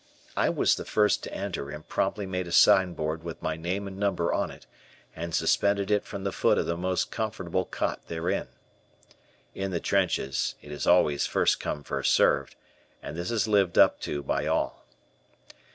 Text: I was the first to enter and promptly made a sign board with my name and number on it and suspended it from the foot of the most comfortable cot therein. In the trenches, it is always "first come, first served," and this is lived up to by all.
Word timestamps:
I 0.35 0.49
was 0.49 0.73
the 0.77 0.83
first 0.83 1.21
to 1.25 1.31
enter 1.31 1.69
and 1.69 1.87
promptly 1.87 2.25
made 2.25 2.47
a 2.47 2.51
sign 2.51 2.95
board 2.95 3.21
with 3.21 3.43
my 3.43 3.55
name 3.55 3.85
and 3.87 3.99
number 3.99 4.33
on 4.33 4.49
it 4.49 4.65
and 5.15 5.31
suspended 5.35 5.91
it 5.91 6.05
from 6.05 6.23
the 6.23 6.31
foot 6.31 6.57
of 6.57 6.65
the 6.65 6.75
most 6.75 7.11
comfortable 7.11 7.65
cot 7.65 8.07
therein. 8.07 8.47
In 9.53 9.69
the 9.69 9.79
trenches, 9.79 10.55
it 10.59 10.71
is 10.71 10.87
always 10.87 11.27
"first 11.27 11.59
come, 11.59 11.83
first 11.83 12.15
served," 12.15 12.55
and 13.03 13.15
this 13.15 13.29
is 13.29 13.47
lived 13.47 13.77
up 13.77 13.99
to 14.01 14.23
by 14.23 14.47
all. 14.47 14.87